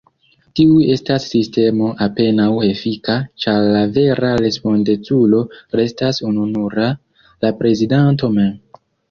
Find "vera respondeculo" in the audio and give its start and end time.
3.99-5.43